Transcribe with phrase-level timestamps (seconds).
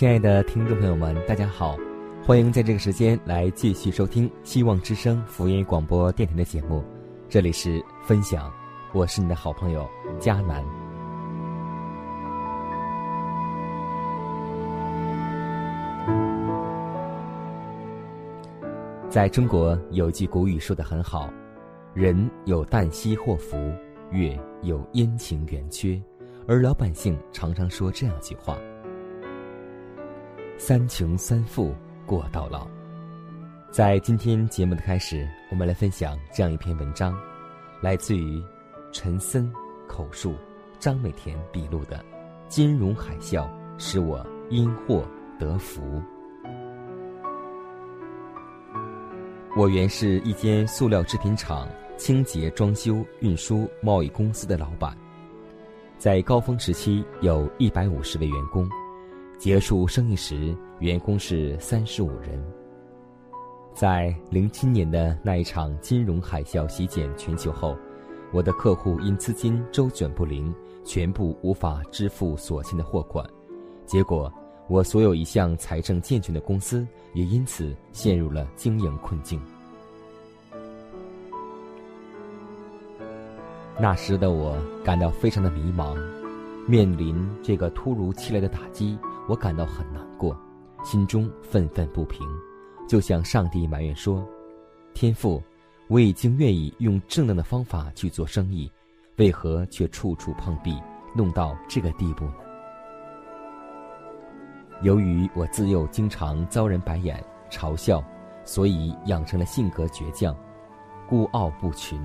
[0.00, 1.76] 亲爱的听众朋友们，大家好，
[2.24, 6.82] 欢迎在这个时间来继续收听希望之声福音广播电台的节目，
[7.28, 8.50] 这里是分享，
[8.94, 9.86] 我是你的好朋友
[10.18, 10.64] 佳南。
[19.10, 21.30] 在中国有句古语说的很好
[21.92, 23.58] ：“人有旦夕祸福，
[24.10, 26.00] 月有阴晴圆缺。”
[26.48, 28.56] 而老百姓常常说这样一句话。
[30.62, 32.68] 三穷三富过到老。
[33.70, 37.18] 在今天节目的开始，我们来分享这样一篇文章，
[37.80, 38.44] 来自于
[38.92, 39.50] 陈森
[39.88, 40.34] 口述、
[40.78, 41.96] 张美田笔录的
[42.46, 45.02] 《金融海啸使我因祸
[45.38, 45.80] 得福》。
[49.56, 54.94] 我原是一间塑料制品厂清洁、装修、运输、贸易公司的老板，
[55.96, 58.68] 在高峰时期有一百五十位员工。
[59.40, 62.38] 结束生意时，员工是三十五人。
[63.72, 67.74] 在零七年的那一场金融海啸席卷全球后，
[68.34, 73.24] 我的客户因资金周转不灵，全部无法支付所欠的货款，
[73.86, 74.30] 结果
[74.68, 79.40] 我所有一项财政健全的公司也因此陷入了经营困境。
[83.78, 85.96] 那时的我感到非常的迷茫，
[86.66, 88.98] 面临这个突如其来的打击。
[89.30, 90.36] 我感到很难过，
[90.82, 92.26] 心中愤愤不平，
[92.88, 94.26] 就向上帝埋怨说
[94.92, 95.40] ：“天父，
[95.86, 98.68] 我已经愿意用正当的方法去做生意，
[99.18, 100.82] 为何却处处碰壁，
[101.14, 102.34] 弄到这个地步呢？”
[104.82, 108.02] 由于我自幼经常遭人白眼嘲笑，
[108.44, 110.36] 所以养成了性格倔强、
[111.08, 112.04] 孤傲不群，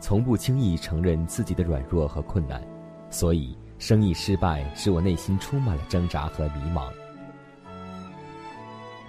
[0.00, 2.62] 从不轻易承认自己的软弱和困难，
[3.08, 3.56] 所以。
[3.82, 6.84] 生意失败使我内心充满了挣扎和迷茫。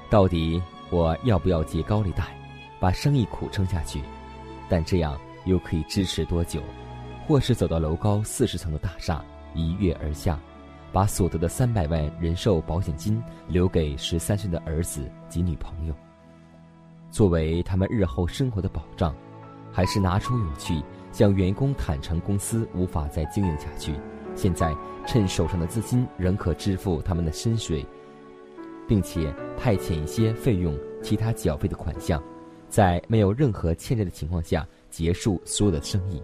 [0.09, 2.35] 到底我要不要借高利贷，
[2.79, 4.01] 把生意苦撑下去？
[4.67, 6.59] 但这样又可以支持多久？
[7.27, 9.23] 或是走到楼高四十层的大厦，
[9.53, 10.39] 一跃而下，
[10.91, 15.93] 把所得的三百万人寿保险金留给十三岁的儿子及女朋友，
[17.11, 19.15] 作为他们日后生活的保障？
[19.71, 23.93] 还是拿出勇气向员工坦诚公司无法再经营下去？
[24.35, 24.75] 现在
[25.07, 27.85] 趁手上的资金仍可支付他们的薪水，
[28.87, 32.21] 并且派遣一些费用、其他缴费的款项，
[32.67, 36.21] 在没有任何欠债的情况下结束所有的生意。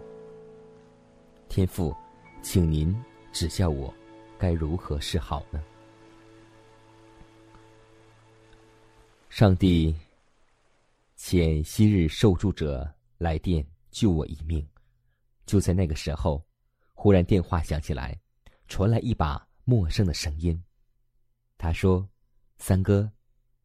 [1.48, 1.94] 天父，
[2.42, 2.94] 请您
[3.32, 3.92] 指教我，
[4.36, 5.62] 该如何是好呢？
[9.28, 9.94] 上帝，
[11.16, 12.88] 遣昔日受助者
[13.18, 14.66] 来电救我一命。
[15.46, 16.42] 就在那个时候。
[17.02, 18.20] 忽然电话响起来，
[18.68, 20.62] 传来一把陌生的声音。
[21.56, 22.06] 他说
[22.60, 23.10] ：“三哥，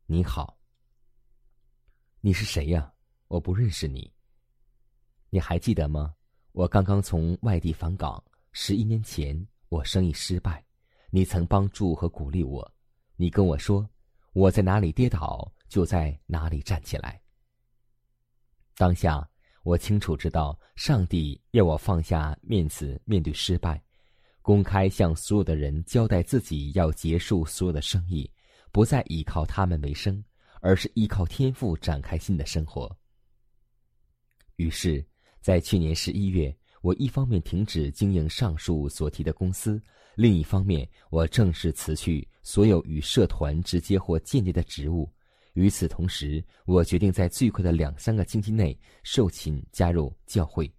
[0.05, 0.57] 你好。
[2.21, 2.93] 你是谁呀？
[3.27, 4.09] 我不认识你。
[5.29, 6.15] 你还记得吗？
[6.53, 8.23] 我刚刚从外地返港，
[8.53, 10.63] 十一年前我生意失败，
[11.09, 12.73] 你曾帮助和鼓励我。
[13.17, 13.85] 你跟我说，
[14.31, 17.21] 我在哪里跌倒，就在哪里站起来。
[18.77, 19.29] 当下。”
[19.65, 23.81] 我清楚知道，上帝要我放下面子，面对失败，
[24.43, 28.29] 公开向所有的人交代自己要结束所有的生意，
[28.71, 30.23] 不再依靠他们为生，
[30.61, 32.95] 而是依靠天赋展开新的生活。
[34.57, 35.03] 于是，
[35.41, 39.81] 在去年十一月，我一方面停止经营上述所提的公司，
[40.13, 45.11] 另一方面我正式辞去所有与社团直接或间接的职务。
[45.55, 50.69] 与此同时，我决定在最快的两三个星期内受请加入教会。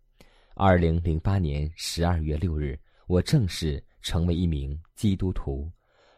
[0.55, 5.71] 二零零八年十二月六日，我正式成为一名基督徒。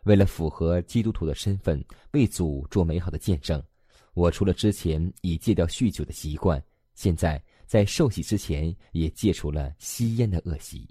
[0.05, 3.63] 为了符合基督徒的身份，为主做美好的见证，
[4.13, 6.61] 我除了之前已戒掉酗酒的习惯，
[6.95, 10.89] 现在在受洗之前也戒除了吸烟的恶习。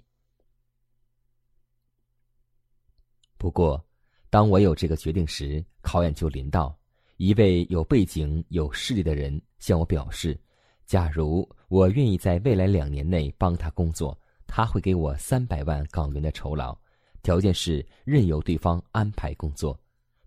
[3.36, 3.86] 不过，
[4.30, 6.74] 当我有这个决定时，考验就临到。
[7.18, 10.40] 一位有背景、有势力的人向我表示，
[10.86, 14.16] 假如我愿意在未来两年内帮他工作，
[14.46, 16.78] 他会给我三百万港元的酬劳，
[17.20, 19.76] 条件是任由对方安排工作，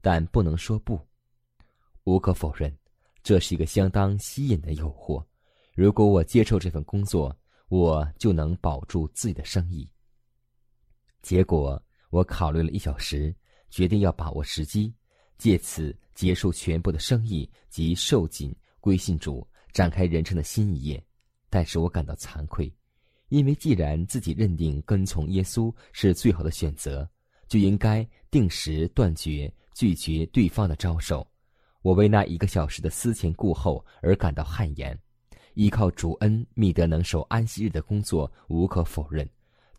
[0.01, 0.99] 但不能说不。
[2.03, 2.77] 无可否认，
[3.23, 5.23] 这是一个相当吸引的诱惑。
[5.73, 7.33] 如果我接受这份工作，
[7.69, 9.89] 我就能保住自己的生意。
[11.21, 13.33] 结果，我考虑了一小时，
[13.69, 14.93] 决定要把握时机。
[15.37, 21.03] 借此结束全部的生意及受尽归信主，展开人生的新一页。
[21.49, 22.71] 但是我感到惭愧，
[23.29, 27.09] 因为既然自己认定跟从耶稣是最好的选择，
[27.47, 31.27] 就应该定时断绝拒绝对方的招手。
[31.81, 34.95] 我为那一个小时的思前顾后而感到汗颜。
[35.55, 39.27] 依靠主恩觅得能守安息日的工作，无可否认。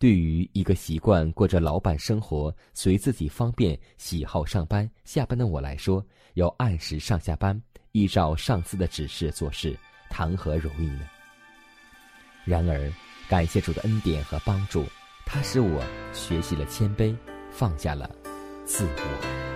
[0.02, 6.04] 对于一个习惯过着老板生活、随自己方便喜好上班下班的我来说，
[6.34, 7.62] 要按时上下班，
[7.92, 9.78] 依照上司的指示做事，
[10.10, 11.08] 谈何容易呢？
[12.44, 12.92] 然而，
[13.28, 14.84] 感谢主的恩典和帮助，
[15.24, 15.80] 他使我
[16.12, 17.16] 学习了谦卑，
[17.52, 18.10] 放下了
[18.64, 19.51] 自我。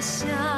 [0.00, 0.57] 想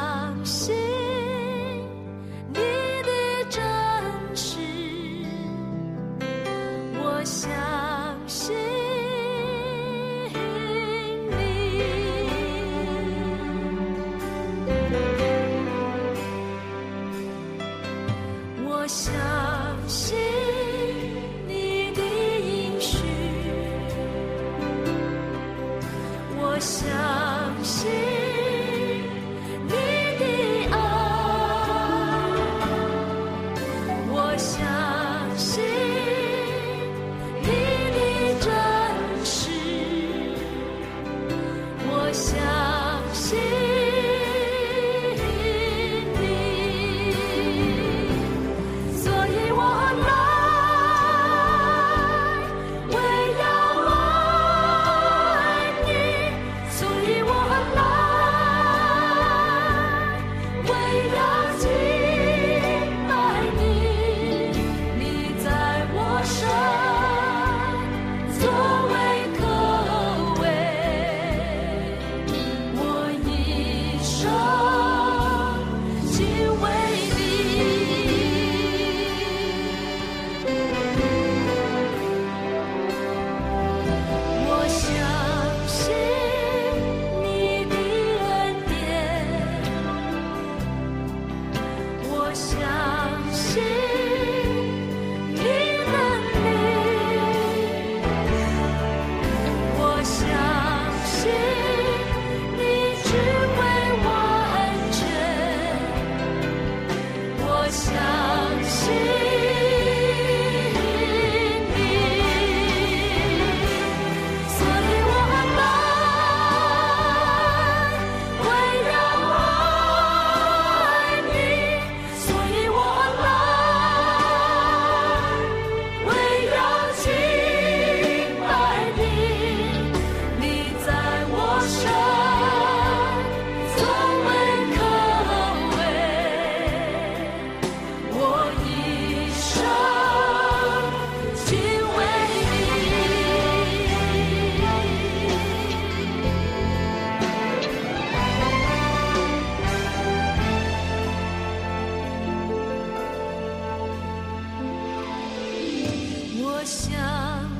[156.71, 156.95] 相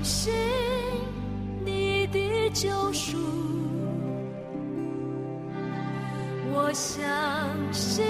[0.05, 0.33] 信
[1.65, 3.19] 你的救赎。
[6.53, 6.97] 我相
[7.73, 8.05] 信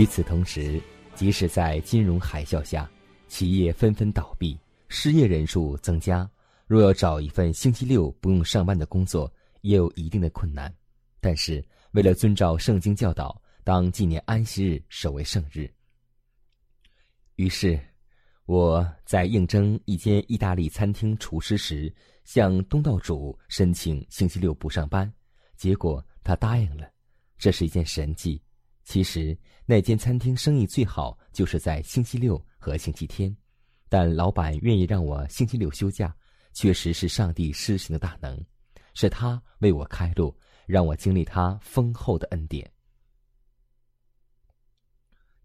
[0.00, 0.82] 与此同时，
[1.14, 2.90] 即使在金融海啸下，
[3.28, 6.26] 企业纷纷倒闭，失业人数增加，
[6.66, 9.30] 若要找一份星期六不用上班的工作，
[9.60, 10.74] 也有一定的困难。
[11.20, 15.70] 但是，为了遵照圣经教导，当纪念安息日守为圣日。
[17.36, 17.78] 于是，
[18.46, 25.12] 我在应征一间意大利餐厅厨师时，向东道主申请星期六不上班，
[25.58, 26.90] 结果他答应了。
[27.36, 28.40] 这是一件神迹。
[28.90, 33.32] 其实那间餐厅生意最好就是在星期六和星期天，
[33.88, 36.12] 但老板愿意让我星期六休假，
[36.54, 38.36] 确实是上帝施行的大能，
[38.94, 42.68] 是他为我开路，让我经历他丰厚的恩典。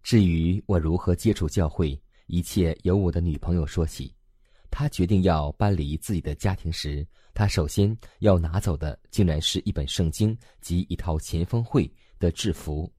[0.02, 4.12] 至于我如何接触教会，一切由我的女朋友说起。
[4.72, 11.88] 她决定要搬离自己的家庭时，她首先要拿走的竟然是一本圣经及一套前锋会
[12.18, 12.92] 的制服。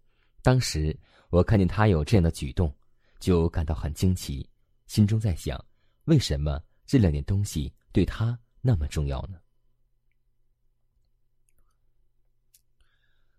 [0.47, 0.97] 当时
[1.31, 2.73] 我看见他有这样的举动，
[3.19, 4.49] 就感到很惊奇，
[4.87, 5.61] 心中在想：
[6.05, 9.41] 为什么这两件东西对他那么重要呢？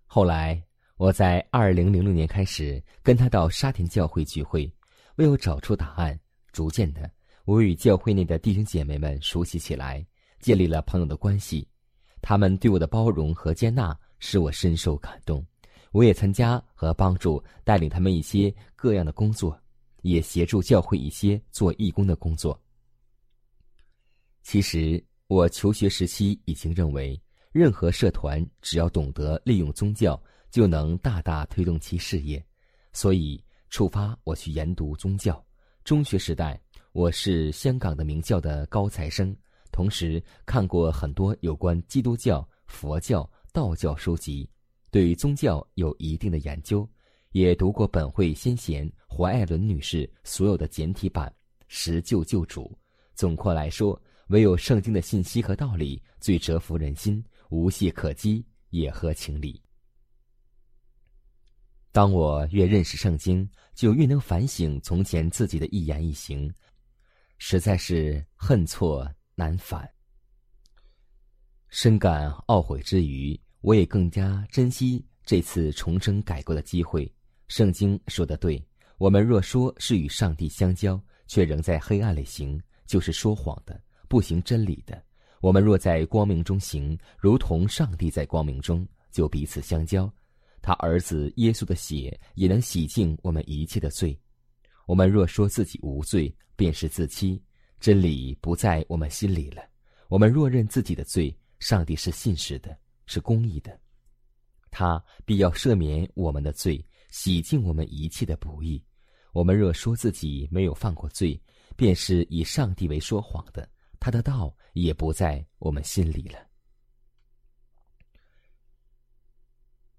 [0.06, 0.62] 后来，
[0.98, 4.70] 我在二零零六年开始跟他到沙田教会聚会，
[5.16, 6.20] 为我找出答案。
[6.52, 7.10] 逐渐的，
[7.46, 10.06] 我与教会内的弟兄姐妹们熟悉起来，
[10.42, 11.66] 建立了朋友的关系。
[12.22, 15.46] 他们对我的包容和接纳使我深受感动。
[15.98, 19.60] 我也参加和帮助带领他们一些各样的工作，
[20.04, 22.60] 也协助教会一些做义工的工作。
[24.44, 27.20] 其实，我求学时期已经认为。
[27.52, 32.46] 任何社团只要懂得利用宗教，就能大大推动其事业，
[32.94, 35.44] 所以触发我去研读宗教。
[35.84, 36.62] 中学时代，
[36.92, 39.36] 我是香港的名校的高材生，
[39.72, 44.48] 同时看过很多有关基督教、佛教、道教书籍，
[44.92, 46.90] 对于宗教有一定的研究，
[47.32, 51.28] 也读过本会先贤怀艾伦女士所有的简体版
[51.68, 52.64] 《十救救主》。
[53.16, 57.24] 总括来说，唯有圣经的信息和道理最折服人心。
[57.50, 59.62] 无懈可击，也合情理。
[61.94, 66.54] 当我越认识圣经，就越能反省从前自己的一言一行，
[67.38, 69.90] 实在是恨错难返。
[71.70, 77.12] 深感懊悔之余，我也更加珍惜这次重生改过的机会。
[77.48, 78.64] 圣经说的对，
[78.98, 85.02] 我们若说是与上帝相交，却仍在黑暗里行，就是说谎的，不行真理的。
[85.42, 90.12] 我们若在光明中行，如同上帝在光明中，就彼此相交。
[90.62, 94.20] 他儿子耶稣的血也能洗净我们一切的罪。
[94.86, 97.42] 我们若说自己无罪，便是自欺，
[97.80, 99.62] 真理不在我们心里了。
[100.10, 102.76] 我们若认自己的罪，上帝是信实的，
[103.08, 103.80] 是公义的，
[104.70, 108.86] 他必要赦免我们的罪，洗净我们一切的不义。
[109.34, 111.42] 我们若说自己没有犯过罪，
[111.76, 113.68] 便是以上帝为说谎的，
[114.00, 116.40] 他的道也不在我们心里了。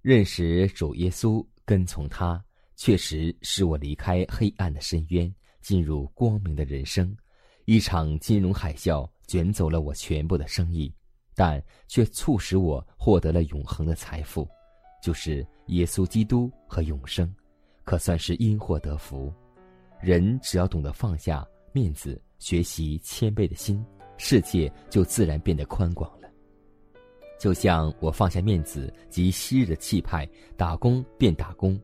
[0.01, 2.43] 认识主耶稣，跟从他，
[2.77, 7.17] 确实使我离开黑暗的深渊，进入光明的人生。
[7.65, 10.93] 一场金融海啸卷走了我全部的生意，
[11.39, 14.45] 但却促使我获得了永恒的财富，
[15.01, 17.33] 就是耶稣基督和永生。
[17.85, 19.33] 可算是因祸得福，
[20.01, 26.29] 人只要懂得放下面子，学习谦卑的心，世界就自然变得宽广了。
[27.39, 31.81] 就像我放下面子及昔日的气派，打工便打工。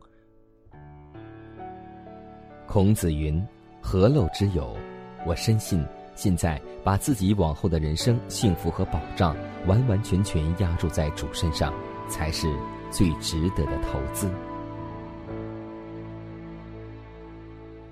[2.66, 3.40] 孔子云
[3.80, 4.76] ：“何陋之有？”
[5.25, 5.80] 我深信，
[6.14, 11.73] 现在把自己往后的人生幸福和保障完完全全压注在主身上，
[12.09, 12.49] 才是
[12.90, 14.30] 最值得的投资。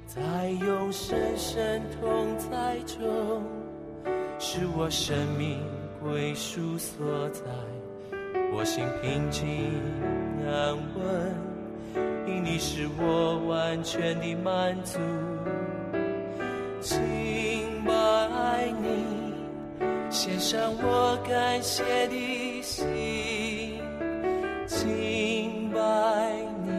[0.07, 3.43] 在永生神同在中，
[4.39, 5.59] 是我生命
[6.03, 7.43] 归属所在。
[8.55, 9.49] 我心平静
[10.47, 11.35] 安稳，
[12.27, 14.99] 因你是我完全的满足。
[20.13, 23.81] 献上我感谢的心。
[24.67, 25.81] 敬拜
[26.67, 26.71] 你，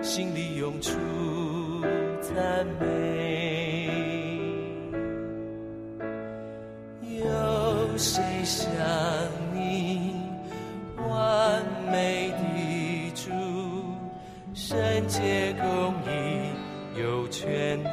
[0.00, 0.92] 心里涌出。
[2.22, 3.90] 赞美，
[7.18, 8.70] 有谁像
[9.52, 10.14] 你
[10.96, 13.32] 完美的主？
[14.54, 14.78] 圣
[15.08, 16.52] 洁公义
[17.00, 17.92] 有全能，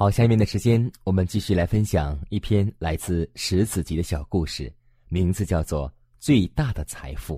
[0.00, 4.72] 好，下面的时间我们继续来分享一篇来自十子集的小故事，
[5.10, 7.36] 名字叫做《最大的财富》。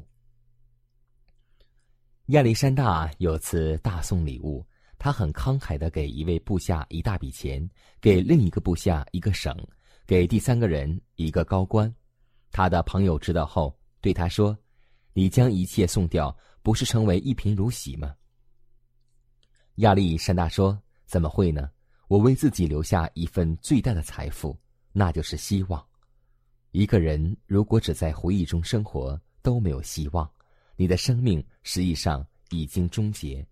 [2.26, 4.64] 亚历山大有次大送礼物，
[4.96, 7.68] 他很慷慨的给一位部下一大笔钱，
[8.00, 9.52] 给另一个部下一个省，
[10.06, 11.92] 给第三个人一个高官。
[12.52, 14.56] 他的朋友知道后对他说
[15.14, 18.14] ：“你将一切送掉，不是成为一贫如洗吗？”
[19.82, 21.68] 亚历山大说：“怎么会呢？
[22.12, 24.54] 我为自己留下一份最大的财富，
[24.92, 25.82] 那就是希望。
[26.72, 30.30] 一个人如果只在回忆中生活，都没有希望，
[30.76, 33.42] 你的生命实际上已经终结。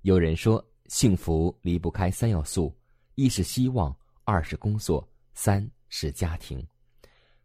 [0.00, 2.74] 有人说，幸福离不开三要素：
[3.14, 6.66] 一是希望，二是工作，三是家庭。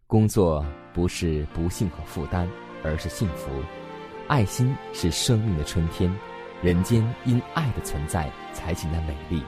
[0.06, 2.50] 工作不是不幸和负担，
[2.86, 3.52] 而是幸福。
[4.30, 6.10] 爱心是生命的春天。”
[6.64, 9.44] 人间因爱的存在才显得美丽。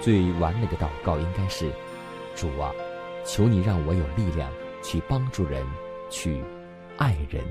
[0.00, 1.70] 最完美的祷告应该是：
[2.34, 2.72] 主啊，
[3.24, 4.50] 求你让我有力量
[4.82, 5.66] 去帮助人，
[6.08, 6.42] 去
[6.96, 7.44] 爱人。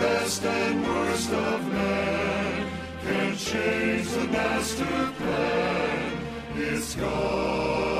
[0.00, 2.66] best and worst of men
[3.02, 6.18] can change the master plan.
[6.56, 7.99] It's God.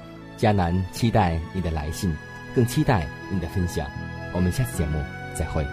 [0.41, 2.11] 迦南期待你的来信，
[2.55, 3.85] 更期待你的分享。
[4.33, 4.99] 我们下次节目
[5.35, 5.63] 再会。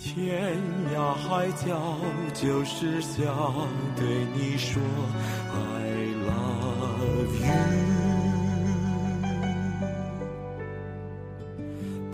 [0.00, 0.56] 天
[0.92, 1.96] 涯海角
[2.34, 3.24] 就是想
[3.94, 4.82] 对你说
[5.54, 7.54] I love you，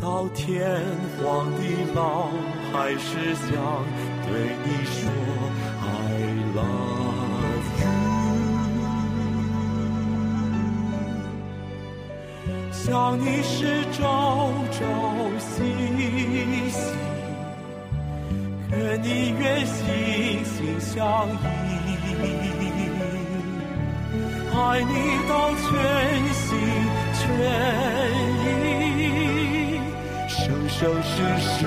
[0.03, 0.83] 到天
[1.17, 1.63] 荒地
[1.95, 2.29] 老
[2.75, 3.49] 还是想
[4.27, 5.09] 对你说
[12.87, 14.79] 想你时朝朝
[15.41, 15.51] 夕
[16.71, 16.79] 夕。
[18.71, 21.35] 愿你愿心心相依，
[24.55, 24.93] 爱你
[25.29, 25.67] 到全
[26.33, 26.47] 心
[27.19, 27.21] 全
[28.31, 29.83] 意，
[30.29, 31.67] 生生世世